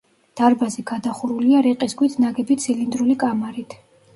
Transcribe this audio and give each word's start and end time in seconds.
დარბაზი 0.39 0.83
გადახურულია 0.91 1.61
რიყის 1.67 1.93
ქვით 2.01 2.15
ნაგები 2.25 2.59
ცილინდრული 2.65 3.19
კამარით. 3.27 3.79